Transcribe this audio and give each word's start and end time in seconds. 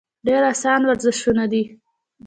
ډېر 0.25 0.41
اسان 0.53 0.81
ورزشونه 0.89 1.43
دي- 1.51 1.63